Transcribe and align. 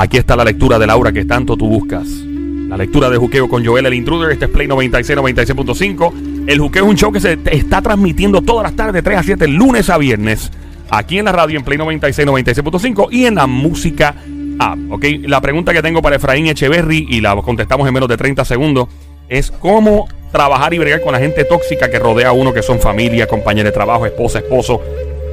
Aquí 0.00 0.16
está 0.16 0.36
la 0.36 0.44
lectura 0.44 0.78
de 0.78 0.86
Laura 0.86 1.10
que 1.10 1.24
tanto 1.24 1.56
tú 1.56 1.66
buscas. 1.66 2.06
La 2.06 2.76
lectura 2.76 3.10
de 3.10 3.16
Juqueo 3.16 3.48
con 3.48 3.66
Joel 3.66 3.84
el 3.84 3.94
Intruder. 3.94 4.30
Este 4.30 4.44
es 4.44 4.50
Play 4.52 4.68
96, 4.68 5.18
96.5. 5.18 6.46
El 6.46 6.60
Juqueo 6.60 6.84
es 6.84 6.90
un 6.90 6.96
show 6.96 7.10
que 7.10 7.18
se 7.18 7.36
está 7.50 7.82
transmitiendo 7.82 8.40
todas 8.40 8.62
las 8.62 8.76
tardes, 8.76 8.94
de 8.94 9.02
3 9.02 9.18
a 9.18 9.22
7, 9.24 9.48
lunes 9.48 9.90
a 9.90 9.98
viernes. 9.98 10.52
Aquí 10.88 11.18
en 11.18 11.24
la 11.24 11.32
radio, 11.32 11.58
en 11.58 11.64
Play 11.64 11.78
96, 11.78 12.28
96.5 12.28 13.08
y 13.10 13.26
en 13.26 13.34
la 13.34 13.48
música 13.48 14.14
app. 14.60 14.78
¿ok? 14.88 15.04
La 15.22 15.40
pregunta 15.40 15.72
que 15.72 15.82
tengo 15.82 16.00
para 16.00 16.14
Efraín 16.14 16.46
Echeverry 16.46 17.08
y 17.10 17.20
la 17.20 17.34
contestamos 17.42 17.88
en 17.88 17.92
menos 17.92 18.08
de 18.08 18.16
30 18.16 18.44
segundos 18.44 18.86
es 19.28 19.50
cómo 19.50 20.06
trabajar 20.30 20.74
y 20.74 20.78
bregar 20.78 21.00
con 21.00 21.10
la 21.10 21.18
gente 21.18 21.42
tóxica 21.42 21.90
que 21.90 21.98
rodea 21.98 22.28
a 22.28 22.32
uno, 22.32 22.52
que 22.52 22.62
son 22.62 22.78
familia, 22.78 23.26
compañeros 23.26 23.72
de 23.72 23.74
trabajo, 23.74 24.06
esposa, 24.06 24.38
esposo 24.38 24.80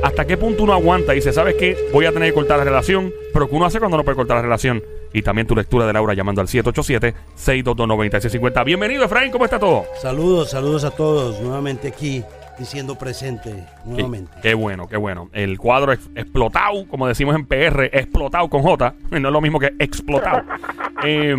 hasta 0.06 0.26
qué 0.26 0.38
punto 0.38 0.64
uno 0.64 0.74
aguanta 0.74 1.14
y 1.14 1.16
dice, 1.16 1.34
¿sabes 1.34 1.56
qué? 1.56 1.76
Voy 1.92 2.06
a 2.06 2.12
tener 2.12 2.30
que 2.30 2.36
cortar 2.36 2.60
la 2.60 2.64
relación, 2.64 3.12
pero 3.34 3.50
¿qué 3.50 3.56
uno 3.56 3.66
hace 3.66 3.80
cuando 3.80 3.98
no 3.98 4.04
puede 4.04 4.16
cortar 4.16 4.38
la 4.38 4.44
relación? 4.44 4.84
Y 5.12 5.24
también 5.24 5.48
tu 5.48 5.56
lectura 5.56 5.88
de 5.88 5.94
Laura 5.94 6.14
llamando 6.14 6.42
al 6.42 6.48
787-622-9650. 6.48 8.64
Bienvenido, 8.64 9.06
Efraín, 9.06 9.32
¿cómo 9.32 9.46
está 9.46 9.58
todo? 9.58 9.86
Saludos, 10.00 10.52
saludos 10.52 10.84
a 10.84 10.92
todos, 10.92 11.42
nuevamente 11.42 11.88
aquí, 11.88 12.24
diciendo 12.60 12.96
presente, 12.96 13.66
nuevamente. 13.84 14.32
Qué, 14.44 14.54
bueno, 14.54 14.88
qué 14.88 14.98
bueno. 14.98 15.28
El 15.34 15.58
cuadro 15.58 15.92
es 15.92 16.02
explotado, 16.14 16.88
como 16.88 17.08
decimos 17.08 17.36
en 17.36 17.48
PR, 17.48 17.86
explotado 17.92 18.48
con 18.48 18.62
J, 18.62 18.94
no 19.10 19.28
es 19.28 19.34
lo 19.34 19.42
mismo 19.42 19.60
que 19.60 19.74
explotado. 19.80 20.44
eh, 21.04 21.36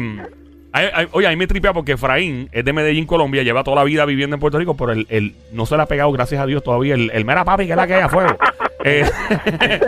oye, 1.12 1.26
a 1.26 1.30
mí 1.30 1.36
me 1.36 1.46
tripea 1.46 1.72
porque 1.72 1.92
Efraín 1.92 2.48
es 2.52 2.64
de 2.64 2.72
Medellín, 2.72 3.06
Colombia, 3.06 3.42
lleva 3.42 3.64
toda 3.64 3.76
la 3.76 3.84
vida 3.84 4.04
viviendo 4.04 4.34
en 4.34 4.40
Puerto 4.40 4.58
Rico, 4.58 4.76
pero 4.76 4.92
el, 4.92 5.34
no 5.52 5.66
se 5.66 5.76
le 5.76 5.82
ha 5.82 5.86
pegado, 5.86 6.12
gracias 6.12 6.40
a 6.40 6.46
Dios, 6.46 6.62
todavía 6.62 6.94
el, 6.94 7.10
el 7.12 7.24
mera 7.24 7.44
papi 7.44 7.66
que 7.66 7.72
es 7.72 7.76
la 7.76 7.86
que 7.86 7.94
hay 7.94 8.02
a 8.02 8.08
fuego. 8.08 8.36
Eh, 8.88 9.04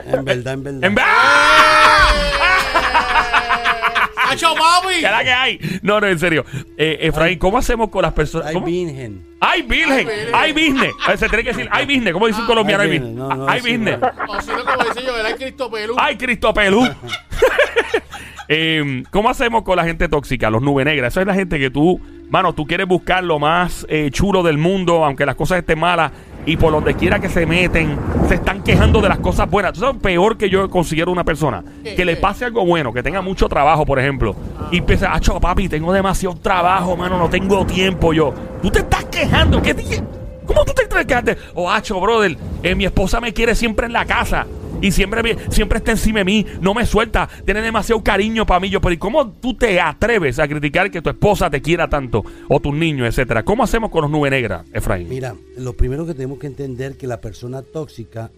en 0.07 0.25
verdad, 0.25 0.55
en 0.55 0.65
verdad. 0.65 0.83
¡En 0.89 0.95
verdad! 0.97 1.13
¡Hacho, 4.29 4.55
papi! 4.59 4.95
¿Qué 4.99 5.07
es 5.07 5.11
la 5.13 5.23
que 5.23 5.33
hay? 5.33 5.81
No, 5.83 6.01
no, 6.01 6.09
en 6.09 6.19
serio. 6.19 6.45
Eh, 6.77 6.99
Efraín, 7.03 7.39
¿cómo 7.39 7.59
hacemos 7.59 7.91
con 7.91 8.03
las 8.03 8.13
personas? 8.13 8.49
Ay, 8.49 8.61
virgen. 8.61 9.25
¡Ay, 9.39 9.63
virgen! 9.63 10.09
¡Ay, 10.33 10.53
business! 10.53 10.93
Se 11.17 11.29
tiene 11.29 11.45
que 11.45 11.51
decir, 11.51 11.69
¡ay, 11.71 11.87
business! 11.87 12.13
¿Cómo 12.13 12.27
dice 12.27 12.41
un 12.41 12.47
colombiano? 12.47 12.83
¡Ay, 12.83 12.99
business! 12.99 13.31
¡Ay, 13.47 13.61
business! 13.61 13.99
O 14.27 14.41
si 14.41 14.51
no, 14.51 14.65
como 14.65 14.85
dice 14.85 15.07
yo, 15.07 15.15
¡ay, 15.25 15.35
Cristo 15.35 15.71
Pelú! 15.71 15.95
¡Ay, 15.97 16.17
Cristo 16.17 16.53
Pelú! 16.55 16.89
Eh, 18.49 19.03
¿Cómo 19.11 19.29
hacemos 19.29 19.63
con 19.63 19.77
la 19.77 19.85
gente 19.85 20.09
tóxica, 20.09 20.49
los 20.49 20.63
nube 20.63 20.85
negras? 20.85 21.13
Esa 21.13 21.21
es 21.21 21.27
la 21.27 21.35
gente 21.35 21.59
que 21.59 21.71
tú, 21.71 22.01
mano, 22.31 22.55
tú 22.55 22.67
quieres 22.67 22.89
buscar 22.89 23.23
lo 23.23 23.39
más 23.39 23.87
eh, 23.91 24.11
chulo 24.11 24.43
del 24.43 24.57
mundo, 24.57 25.05
aunque 25.05 25.27
las 25.27 25.35
cosas 25.35 25.59
estén 25.59 25.79
malas, 25.79 26.13
y 26.47 26.57
por 26.57 26.73
donde 26.73 26.95
quiera 26.95 27.19
que 27.19 27.29
se 27.29 27.45
meten, 27.45 27.99
se 28.27 28.37
están 28.37 28.63
quejando 28.63 29.03
de 29.03 29.11
las 29.11 29.19
cosas 29.19 29.51
buenas. 29.51 29.77
Eso 29.77 29.91
es 29.91 29.97
peor 29.99 30.39
que 30.39 30.49
yo 30.49 30.71
considero 30.71 31.13
una 31.13 31.25
persona. 31.25 31.63
Que 31.85 32.07
le 32.07 32.17
pase 32.17 32.47
algo 32.47 32.65
bueno, 32.65 32.91
que 32.91 33.03
tenga 33.03 33.21
mucho 33.21 33.51
trabajo, 33.51 33.85
por 33.85 33.99
ejemplo, 33.99 34.35
y 34.71 34.79
empiece, 34.79 35.05
ah, 35.05 35.21
papi, 35.41 35.69
tengo 35.69 35.93
demasiado 35.93 36.37
trabajo, 36.37 36.97
mano, 36.97 37.19
no 37.19 37.29
tengo 37.29 37.67
tiempo 37.67 38.15
yo. 38.15 38.33
Tú 38.63 38.71
te 38.71 38.79
estás 38.79 39.05
quejando, 39.07 39.61
¿qué 39.61 39.77
¿Cómo 40.47 40.65
tú 40.65 40.73
te 40.73 40.85
estás 40.85 41.05
quejando? 41.05 41.33
Oh, 41.55 41.71
hacho, 41.71 42.01
brother, 42.01 42.39
eh, 42.63 42.75
mi 42.75 42.87
esposa 42.87 43.21
me 43.21 43.35
quiere 43.35 43.55
siempre 43.55 43.85
en 43.85 43.93
la 43.93 44.07
casa. 44.07 44.47
Y 44.81 44.93
siempre, 44.93 45.37
siempre 45.51 45.79
está 45.79 45.91
encima 45.91 46.21
de 46.21 46.25
mí, 46.25 46.47
no 46.61 46.73
me 46.73 46.87
suelta, 46.87 47.29
tiene 47.45 47.61
demasiado 47.63 48.03
cariño 48.03 48.47
para 48.47 48.61
mí. 48.61 48.71
Yo, 48.71 48.81
pero 48.81 48.95
¿y 48.95 48.99
cómo 48.99 49.33
tú 49.33 49.55
te 49.55 49.81
atreves 49.81 50.39
a 50.39 50.47
criticar 50.47 50.91
que 50.91 51.03
tu 51.03 51.11
esposa 51.11 51.51
te 51.51 51.61
quiera 51.61 51.89
tanto? 51.89 52.25
O 52.49 52.61
tus 52.61 52.75
niños, 52.75 53.09
etcétera. 53.09 53.45
¿Cómo 53.45 53.65
hacemos 53.65 53.91
con 53.91 54.03
los 54.03 54.11
nubes 54.11 54.31
negras, 54.31 54.65
Efraín? 54.73 55.09
Mira, 55.09 55.35
lo 55.57 55.73
primero 55.73 56.07
que 56.07 56.15
tenemos 56.15 56.39
que 56.39 56.47
entender 56.47 56.97
que 56.97 57.09
la 57.09 57.21
persona 57.21 57.63
tóxica, 57.63 58.31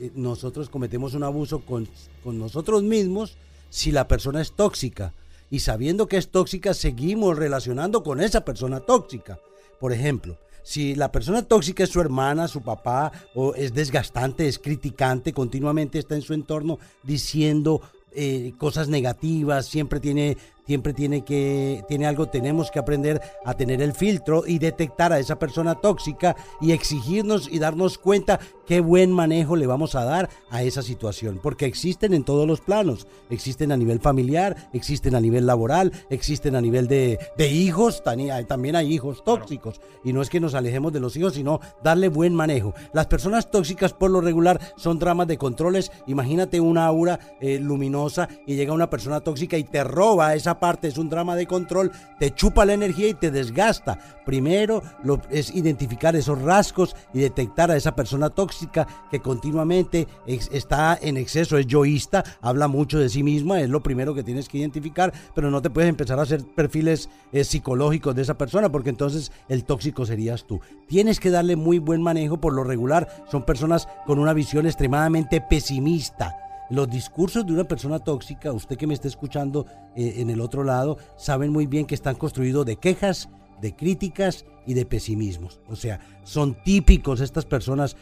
eh, 0.00 0.10
nosotros 0.14 0.70
cometemos 0.70 1.12
un 1.14 1.24
abuso 1.24 1.60
con, 1.60 1.86
con 2.24 2.38
nosotros 2.38 2.82
mismos 2.82 3.36
si 3.68 3.92
la 3.92 4.08
persona 4.08 4.40
es 4.40 4.52
tóxica. 4.52 5.12
Y 5.50 5.60
sabiendo 5.60 6.08
que 6.08 6.16
es 6.16 6.30
tóxica, 6.30 6.72
seguimos 6.72 7.36
relacionando 7.36 8.02
con 8.02 8.22
esa 8.22 8.46
persona 8.46 8.80
tóxica. 8.80 9.38
Por 9.78 9.92
ejemplo, 9.92 10.38
si 10.62 10.94
la 10.94 11.10
persona 11.10 11.42
tóxica 11.42 11.84
es 11.84 11.90
su 11.90 12.00
hermana, 12.00 12.48
su 12.48 12.62
papá, 12.62 13.12
o 13.34 13.54
es 13.54 13.74
desgastante, 13.74 14.46
es 14.46 14.58
criticante, 14.58 15.32
continuamente 15.32 15.98
está 15.98 16.14
en 16.14 16.22
su 16.22 16.34
entorno 16.34 16.78
diciendo 17.02 17.80
eh, 18.12 18.52
cosas 18.58 18.88
negativas, 18.88 19.66
siempre 19.66 19.98
tiene 19.98 20.36
siempre 20.66 20.92
tiene 20.92 21.24
que 21.24 21.84
tiene 21.88 22.06
algo 22.06 22.26
tenemos 22.26 22.70
que 22.70 22.78
aprender 22.78 23.20
a 23.44 23.54
tener 23.54 23.82
el 23.82 23.92
filtro 23.92 24.44
y 24.46 24.58
detectar 24.58 25.12
a 25.12 25.18
esa 25.18 25.38
persona 25.38 25.74
tóxica 25.74 26.36
y 26.60 26.72
exigirnos 26.72 27.48
y 27.50 27.58
darnos 27.58 27.98
cuenta 27.98 28.40
qué 28.66 28.80
buen 28.80 29.12
manejo 29.12 29.56
le 29.56 29.66
vamos 29.66 29.94
a 29.94 30.04
dar 30.04 30.30
a 30.50 30.62
esa 30.62 30.82
situación. 30.82 31.40
Porque 31.42 31.66
existen 31.66 32.14
en 32.14 32.24
todos 32.24 32.46
los 32.46 32.60
planos. 32.60 33.06
Existen 33.30 33.72
a 33.72 33.76
nivel 33.76 34.00
familiar 34.00 34.56
existen 34.72 35.14
a 35.14 35.20
nivel 35.20 35.46
laboral 35.46 35.92
existen 36.10 36.56
a 36.56 36.60
nivel 36.60 36.88
de, 36.88 37.18
de 37.36 37.48
hijos 37.48 38.02
también 38.02 38.76
hay 38.76 38.92
hijos 38.92 39.24
tóxicos. 39.24 39.80
Y 40.04 40.12
no 40.12 40.22
es 40.22 40.30
que 40.30 40.40
nos 40.40 40.54
alejemos 40.54 40.92
de 40.92 41.00
los 41.00 41.16
hijos 41.16 41.34
sino 41.34 41.60
darle 41.82 42.08
buen 42.08 42.34
manejo. 42.34 42.74
Las 42.92 43.06
personas 43.06 43.50
tóxicas 43.50 43.92
por 43.92 44.10
lo 44.10 44.20
regular 44.20 44.60
son 44.76 44.98
dramas 44.98 45.26
de 45.26 45.38
controles. 45.38 45.90
Imagínate 46.06 46.60
una 46.60 46.86
aura 46.86 47.18
eh, 47.40 47.58
luminosa 47.58 48.28
y 48.46 48.56
llega 48.56 48.72
una 48.72 48.90
persona 48.90 49.20
tóxica 49.20 49.56
y 49.56 49.64
te 49.64 49.84
roba 49.84 50.34
esa 50.34 50.51
parte 50.58 50.88
es 50.88 50.98
un 50.98 51.08
drama 51.08 51.36
de 51.36 51.46
control, 51.46 51.92
te 52.18 52.34
chupa 52.34 52.64
la 52.64 52.74
energía 52.74 53.08
y 53.08 53.14
te 53.14 53.30
desgasta. 53.30 53.98
Primero 54.24 54.82
lo, 55.02 55.20
es 55.30 55.54
identificar 55.54 56.14
esos 56.16 56.40
rasgos 56.40 56.94
y 57.12 57.20
detectar 57.20 57.70
a 57.70 57.76
esa 57.76 57.94
persona 57.94 58.30
tóxica 58.30 58.86
que 59.10 59.20
continuamente 59.20 60.06
está 60.26 60.98
en 61.00 61.16
exceso, 61.16 61.58
es 61.58 61.66
yoísta, 61.66 62.24
habla 62.40 62.68
mucho 62.68 62.98
de 62.98 63.08
sí 63.08 63.22
misma, 63.22 63.60
es 63.60 63.68
lo 63.68 63.82
primero 63.82 64.14
que 64.14 64.22
tienes 64.22 64.48
que 64.48 64.58
identificar, 64.58 65.12
pero 65.34 65.50
no 65.50 65.62
te 65.62 65.70
puedes 65.70 65.88
empezar 65.88 66.18
a 66.18 66.22
hacer 66.22 66.44
perfiles 66.44 67.08
eh, 67.32 67.44
psicológicos 67.44 68.14
de 68.14 68.22
esa 68.22 68.38
persona 68.38 68.70
porque 68.70 68.90
entonces 68.90 69.32
el 69.48 69.64
tóxico 69.64 70.06
serías 70.06 70.44
tú. 70.44 70.60
Tienes 70.86 71.20
que 71.20 71.30
darle 71.30 71.56
muy 71.56 71.78
buen 71.78 72.02
manejo 72.02 72.40
por 72.40 72.52
lo 72.52 72.64
regular, 72.64 73.24
son 73.30 73.44
personas 73.44 73.88
con 74.06 74.18
una 74.18 74.32
visión 74.32 74.66
extremadamente 74.66 75.40
pesimista 75.40 76.41
los 76.72 76.88
discursos 76.88 77.44
de 77.44 77.52
una 77.52 77.64
persona 77.64 77.98
tóxica, 77.98 78.50
usted 78.50 78.78
que 78.78 78.86
me 78.86 78.94
está 78.94 79.06
escuchando 79.06 79.66
eh, 79.94 80.14
en 80.16 80.30
el 80.30 80.40
otro 80.40 80.64
lado, 80.64 80.96
saben 81.18 81.52
muy 81.52 81.66
bien 81.66 81.84
que 81.84 81.94
están 81.94 82.14
construidos 82.14 82.64
de 82.64 82.76
quejas, 82.76 83.28
de 83.60 83.76
críticas 83.76 84.46
y 84.66 84.72
de 84.72 84.86
pesimismos. 84.86 85.60
O 85.68 85.76
sea, 85.76 86.00
son 86.24 86.56
típicos 86.64 87.20
estas 87.20 87.44
personas, 87.44 87.94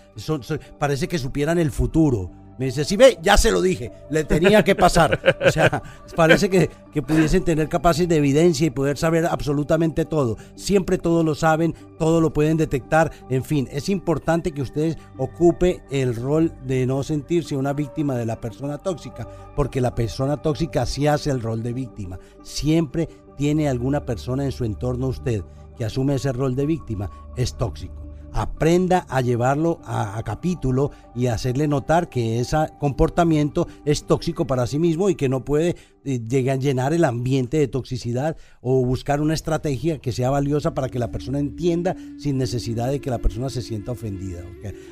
parece 0.78 1.08
que 1.08 1.18
supieran 1.18 1.58
el 1.58 1.72
futuro, 1.72 2.30
me 2.60 2.66
dice, 2.66 2.84
sí 2.84 2.94
ve, 2.98 3.18
ya 3.22 3.38
se 3.38 3.50
lo 3.50 3.62
dije, 3.62 3.90
le 4.10 4.22
tenía 4.24 4.62
que 4.62 4.74
pasar. 4.74 5.18
O 5.46 5.50
sea, 5.50 5.82
parece 6.14 6.50
que, 6.50 6.68
que 6.92 7.00
pudiesen 7.00 7.42
tener 7.42 7.70
capacidad 7.70 8.06
de 8.06 8.16
evidencia 8.16 8.66
y 8.66 8.70
poder 8.70 8.98
saber 8.98 9.24
absolutamente 9.24 10.04
todo. 10.04 10.36
Siempre 10.56 10.98
todo 10.98 11.24
lo 11.24 11.34
saben, 11.34 11.74
todo 11.98 12.20
lo 12.20 12.34
pueden 12.34 12.58
detectar. 12.58 13.12
En 13.30 13.44
fin, 13.44 13.66
es 13.72 13.88
importante 13.88 14.52
que 14.52 14.60
ustedes 14.60 14.98
ocupe 15.16 15.82
el 15.90 16.14
rol 16.14 16.52
de 16.66 16.84
no 16.84 17.02
sentirse 17.02 17.56
una 17.56 17.72
víctima 17.72 18.14
de 18.14 18.26
la 18.26 18.42
persona 18.42 18.76
tóxica, 18.76 19.26
porque 19.56 19.80
la 19.80 19.94
persona 19.94 20.36
tóxica 20.36 20.84
sí 20.84 21.06
hace 21.06 21.30
el 21.30 21.40
rol 21.40 21.62
de 21.62 21.72
víctima. 21.72 22.18
Siempre 22.42 23.08
tiene 23.38 23.70
alguna 23.70 24.04
persona 24.04 24.44
en 24.44 24.52
su 24.52 24.66
entorno 24.66 25.06
usted 25.06 25.42
que 25.78 25.86
asume 25.86 26.16
ese 26.16 26.30
rol 26.30 26.54
de 26.54 26.66
víctima, 26.66 27.10
es 27.38 27.54
tóxico 27.54 28.09
aprenda 28.40 29.06
a 29.08 29.20
llevarlo 29.20 29.80
a, 29.84 30.20
capítulo 30.24 30.90
y 31.14 31.26
hacerle 31.26 31.68
notar 31.68 32.08
que 32.08 32.40
ese 32.40 32.56
comportamiento 32.78 33.66
es 33.84 34.04
tóxico 34.04 34.46
para 34.46 34.66
sí 34.66 34.78
mismo 34.78 35.10
y 35.10 35.14
que 35.14 35.28
no 35.28 35.44
puede 35.44 35.76
eh, 36.04 36.20
llegar 36.26 36.56
a 36.56 36.60
llenar 36.60 36.92
el 36.92 37.04
ambiente 37.04 37.58
de 37.58 37.68
toxicidad 37.68 38.36
o 38.60 38.84
buscar 38.84 39.20
una 39.20 39.34
estrategia 39.34 39.98
que 39.98 40.12
sea 40.12 40.30
valiosa 40.30 40.74
para 40.74 40.88
que 40.88 40.98
la 40.98 41.10
persona 41.10 41.38
entienda 41.38 41.96
sin 42.18 42.38
necesidad 42.38 42.90
de 42.90 43.00
que 43.00 43.10
la 43.10 43.18
persona 43.18 43.50
se 43.50 43.62
sienta 43.62 43.92
ofendida. 43.92 44.42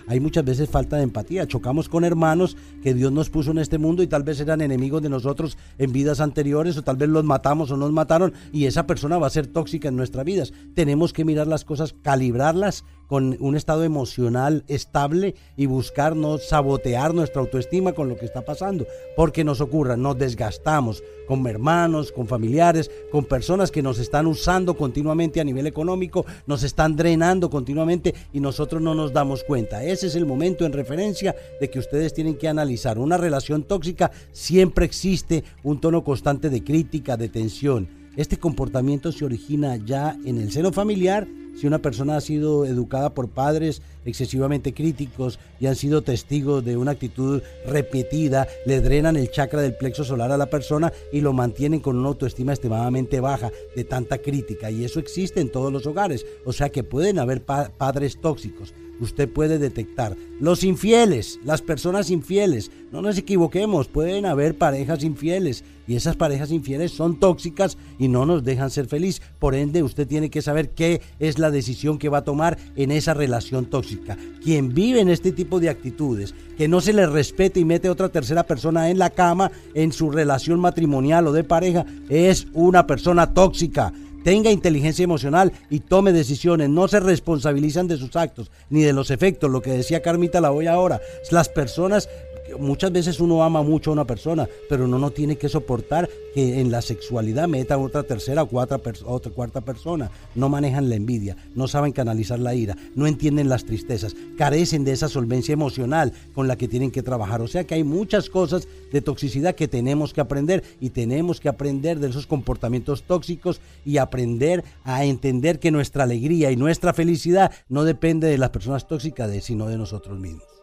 Hay 0.06 0.20
muchas 0.20 0.44
veces 0.44 0.68
falta 0.68 0.96
de 0.96 1.02
empatía. 1.04 1.46
Chocamos 1.46 1.88
con 1.88 2.04
hermanos 2.04 2.56
que 2.82 2.94
Dios 2.94 3.12
nos 3.12 3.30
puso 3.30 3.50
en 3.50 3.58
este 3.58 3.78
mundo 3.78 4.02
y 4.02 4.06
tal 4.06 4.22
vez 4.22 4.40
eran 4.40 4.60
enemigos 4.60 5.02
de 5.02 5.08
nosotros 5.08 5.56
en 5.78 5.92
vidas 5.92 6.20
anteriores 6.20 6.76
o 6.76 6.82
tal 6.82 6.96
vez 6.96 7.08
los 7.08 7.24
matamos 7.24 7.70
o 7.70 7.76
nos 7.76 7.92
mataron 7.92 8.34
y 8.52 8.66
esa 8.66 8.86
persona 8.86 9.18
va 9.18 9.26
a 9.26 9.30
ser 9.30 9.46
tóxica 9.46 9.88
en 9.88 9.96
nuestras 9.96 10.24
vidas. 10.24 10.52
Tenemos 10.74 11.12
que 11.12 11.24
mirar 11.24 11.46
las 11.46 11.64
cosas, 11.64 11.94
calibrarlas 12.02 12.84
con 13.06 13.36
un 13.40 13.56
estado 13.56 13.84
emocional 13.84 14.64
estable 14.68 15.34
y 15.56 15.66
buscar 15.66 16.14
no 16.14 16.38
sabotear 16.38 17.14
nuestra 17.14 17.40
autoestima 17.40 17.92
con 17.92 18.08
lo 18.08 18.16
que 18.16 18.26
está 18.26 18.44
pasando, 18.44 18.86
porque 19.16 19.44
nos 19.44 19.60
ocurra, 19.60 19.96
nos 19.96 20.18
desgastamos 20.18 20.97
con 21.26 21.46
hermanos, 21.46 22.10
con 22.12 22.26
familiares, 22.26 22.90
con 23.10 23.24
personas 23.24 23.70
que 23.70 23.82
nos 23.82 23.98
están 23.98 24.26
usando 24.26 24.76
continuamente 24.76 25.40
a 25.40 25.44
nivel 25.44 25.66
económico, 25.66 26.24
nos 26.46 26.62
están 26.62 26.96
drenando 26.96 27.50
continuamente 27.50 28.14
y 28.32 28.40
nosotros 28.40 28.80
no 28.80 28.94
nos 28.94 29.12
damos 29.12 29.44
cuenta. 29.44 29.84
Ese 29.84 30.06
es 30.06 30.14
el 30.14 30.26
momento 30.26 30.64
en 30.64 30.72
referencia 30.72 31.36
de 31.60 31.68
que 31.68 31.78
ustedes 31.78 32.14
tienen 32.14 32.36
que 32.36 32.48
analizar. 32.48 32.98
Una 32.98 33.18
relación 33.18 33.62
tóxica 33.62 34.10
siempre 34.32 34.86
existe 34.86 35.44
un 35.62 35.80
tono 35.80 36.02
constante 36.02 36.50
de 36.50 36.64
crítica, 36.64 37.16
de 37.16 37.28
tensión. 37.28 37.88
Este 38.16 38.36
comportamiento 38.36 39.12
se 39.12 39.24
origina 39.24 39.76
ya 39.76 40.16
en 40.24 40.38
el 40.38 40.50
seno 40.50 40.72
familiar 40.72 41.28
si 41.58 41.66
una 41.66 41.80
persona 41.80 42.16
ha 42.16 42.20
sido 42.20 42.64
educada 42.64 43.14
por 43.14 43.28
padres 43.28 43.82
excesivamente 44.08 44.74
críticos 44.74 45.38
y 45.60 45.66
han 45.66 45.76
sido 45.76 46.02
testigos 46.02 46.64
de 46.64 46.76
una 46.76 46.92
actitud 46.92 47.42
repetida, 47.66 48.46
le 48.66 48.80
drenan 48.80 49.16
el 49.16 49.30
chakra 49.30 49.62
del 49.62 49.76
plexo 49.76 50.04
solar 50.04 50.32
a 50.32 50.36
la 50.36 50.50
persona 50.50 50.92
y 51.12 51.20
lo 51.20 51.32
mantienen 51.32 51.80
con 51.80 51.96
una 51.96 52.08
autoestima 52.08 52.52
extremadamente 52.52 53.20
baja 53.20 53.50
de 53.76 53.84
tanta 53.84 54.18
crítica. 54.18 54.70
Y 54.70 54.84
eso 54.84 55.00
existe 55.00 55.40
en 55.40 55.50
todos 55.50 55.72
los 55.72 55.86
hogares. 55.86 56.26
O 56.44 56.52
sea 56.52 56.70
que 56.70 56.84
pueden 56.84 57.18
haber 57.18 57.42
padres 57.42 58.20
tóxicos 58.20 58.72
usted 59.00 59.28
puede 59.28 59.58
detectar. 59.58 60.16
Los 60.40 60.64
infieles, 60.64 61.38
las 61.44 61.62
personas 61.62 62.10
infieles, 62.10 62.70
no 62.92 63.02
nos 63.02 63.18
equivoquemos, 63.18 63.88
pueden 63.88 64.26
haber 64.26 64.56
parejas 64.56 65.04
infieles 65.04 65.64
y 65.86 65.96
esas 65.96 66.16
parejas 66.16 66.50
infieles 66.50 66.92
son 66.92 67.18
tóxicas 67.18 67.78
y 67.98 68.08
no 68.08 68.26
nos 68.26 68.44
dejan 68.44 68.70
ser 68.70 68.86
feliz. 68.86 69.20
Por 69.38 69.54
ende, 69.54 69.82
usted 69.82 70.06
tiene 70.06 70.30
que 70.30 70.42
saber 70.42 70.70
qué 70.70 71.00
es 71.18 71.38
la 71.38 71.50
decisión 71.50 71.98
que 71.98 72.08
va 72.08 72.18
a 72.18 72.24
tomar 72.24 72.58
en 72.76 72.90
esa 72.90 73.14
relación 73.14 73.66
tóxica. 73.66 73.97
Quien 74.42 74.74
vive 74.74 75.00
en 75.00 75.08
este 75.08 75.32
tipo 75.32 75.60
de 75.60 75.68
actitudes, 75.68 76.34
que 76.56 76.68
no 76.68 76.80
se 76.80 76.92
le 76.92 77.06
respete 77.06 77.60
y 77.60 77.64
mete 77.64 77.88
a 77.88 77.92
otra 77.92 78.08
tercera 78.08 78.44
persona 78.44 78.90
en 78.90 78.98
la 78.98 79.10
cama, 79.10 79.50
en 79.74 79.92
su 79.92 80.10
relación 80.10 80.60
matrimonial 80.60 81.26
o 81.26 81.32
de 81.32 81.44
pareja, 81.44 81.84
es 82.08 82.46
una 82.52 82.86
persona 82.86 83.32
tóxica 83.34 83.92
tenga 84.28 84.50
inteligencia 84.50 85.04
emocional 85.04 85.52
y 85.70 85.80
tome 85.80 86.12
decisiones. 86.12 86.68
No 86.68 86.86
se 86.88 87.00
responsabilizan 87.00 87.88
de 87.88 87.96
sus 87.96 88.14
actos 88.14 88.50
ni 88.68 88.82
de 88.82 88.92
los 88.92 89.10
efectos. 89.10 89.50
Lo 89.50 89.62
que 89.62 89.70
decía 89.70 90.02
Carmita 90.02 90.40
la 90.40 90.50
voy 90.50 90.66
ahora. 90.66 91.00
Las 91.30 91.48
personas 91.48 92.10
muchas 92.58 92.92
veces 92.92 93.20
uno 93.20 93.42
ama 93.42 93.62
mucho 93.62 93.90
a 93.90 93.92
una 93.94 94.06
persona, 94.06 94.48
pero 94.68 94.84
uno 94.84 94.98
no 94.98 95.10
tiene 95.10 95.36
que 95.36 95.48
soportar 95.48 96.08
que 96.34 96.60
en 96.60 96.70
la 96.70 96.82
sexualidad 96.82 97.48
meta 97.48 97.74
a 97.74 97.78
otra 97.78 98.02
tercera 98.02 98.42
o 98.42 98.48
cuarta, 98.48 98.80
otra 99.04 99.32
cuarta 99.32 99.60
persona. 99.60 100.10
No 100.34 100.48
manejan 100.48 100.88
la 100.88 100.96
envidia, 100.96 101.36
no 101.54 101.68
saben 101.68 101.92
canalizar 101.92 102.38
la 102.38 102.54
ira, 102.54 102.76
no 102.94 103.06
entienden 103.06 103.48
las 103.48 103.64
tristezas, 103.64 104.14
carecen 104.36 104.84
de 104.84 104.92
esa 104.92 105.08
solvencia 105.08 105.52
emocional 105.52 106.12
con 106.34 106.48
la 106.48 106.56
que 106.56 106.68
tienen 106.68 106.90
que 106.90 107.02
trabajar. 107.02 107.40
O 107.40 107.48
sea 107.48 107.64
que 107.64 107.74
hay 107.74 107.84
muchas 107.84 108.30
cosas 108.30 108.68
de 108.92 109.00
toxicidad 109.00 109.54
que 109.54 109.68
tenemos 109.68 110.12
que 110.12 110.20
aprender 110.20 110.62
y 110.80 110.90
tenemos 110.90 111.40
que 111.40 111.48
aprender 111.48 111.98
de 111.98 112.08
esos 112.08 112.26
comportamientos 112.26 113.02
tóxicos 113.02 113.60
y 113.84 113.98
aprender 113.98 114.64
a 114.84 115.04
entender 115.04 115.58
que 115.58 115.70
nuestra 115.70 116.04
alegría 116.04 116.50
y 116.50 116.56
nuestra 116.56 116.92
felicidad 116.92 117.52
no 117.68 117.84
depende 117.84 118.28
de 118.28 118.38
las 118.38 118.50
personas 118.50 118.86
tóxicas, 118.86 119.30
sino 119.44 119.66
de 119.66 119.78
nosotros 119.78 120.18
mismos. 120.18 120.57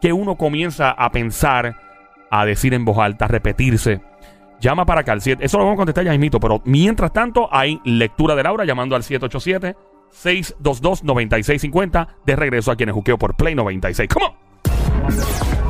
que 0.00 0.12
uno 0.12 0.36
comienza 0.36 0.90
a 0.90 1.10
pensar, 1.10 1.76
a 2.30 2.44
decir 2.44 2.74
en 2.74 2.84
voz 2.84 2.98
alta, 2.98 3.26
a 3.26 3.28
repetirse? 3.28 4.00
Llama 4.60 4.86
para 4.86 5.02
acá 5.02 5.12
al 5.12 5.20
7. 5.20 5.44
Eso 5.44 5.58
lo 5.58 5.64
vamos 5.64 5.76
a 5.76 5.78
contestar 5.78 6.04
ya 6.04 6.10
mismito, 6.10 6.40
pero 6.40 6.60
mientras 6.64 7.12
tanto 7.12 7.48
hay 7.52 7.80
lectura 7.84 8.34
de 8.34 8.42
Laura 8.42 8.64
llamando 8.64 8.96
al 8.96 9.04
787 9.04 9.76
622 10.10 11.04
9650 11.04 12.08
de 12.24 12.36
regreso 12.36 12.72
a 12.72 12.76
quienes 12.76 12.94
juqueo 12.94 13.18
por 13.18 13.36
Play 13.36 13.54
96. 13.54 14.08
¡Cómo! 14.08 15.65